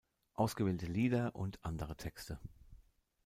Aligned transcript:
Ausgewählte 0.33 0.87
Lieder 0.87 1.35
und 1.35 1.63
andere 1.63 1.95
Texte. 1.95 2.39